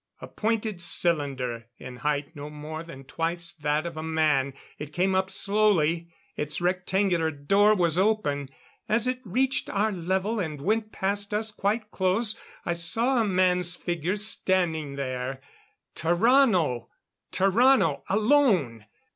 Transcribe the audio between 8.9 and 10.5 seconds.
it reached our level